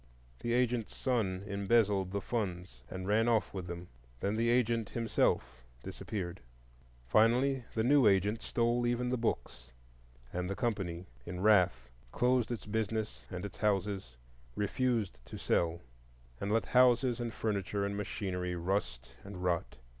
[0.39, 3.87] The agent's son embezzled the funds and ran off with them.
[4.19, 6.41] Then the agent himself disappeared.
[7.05, 9.71] Finally the new agent stole even the books,
[10.33, 14.17] and the company in wrath closed its business and its houses,
[14.55, 15.81] refused to sell,
[16.39, 19.75] and let houses and furniture and machinery rust and rot.